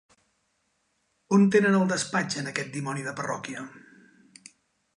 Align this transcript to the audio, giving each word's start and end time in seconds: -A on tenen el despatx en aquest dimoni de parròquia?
-A 0.09 1.35
on 1.37 1.45
tenen 1.55 1.77
el 1.81 1.85
despatx 1.93 2.39
en 2.43 2.51
aquest 2.53 2.73
dimoni 2.79 3.07
de 3.09 3.15
parròquia? 3.21 3.67